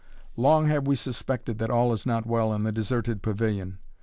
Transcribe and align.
"Long 0.35 0.65
have 0.65 0.87
we 0.87 0.95
suspected 0.95 1.59
that 1.59 1.69
all 1.69 1.93
is 1.93 2.07
not 2.07 2.25
well 2.25 2.55
in 2.55 2.63
the 2.63 2.71
deserted 2.71 3.21
pavilion. 3.21 3.77